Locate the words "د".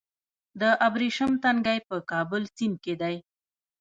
0.59-0.61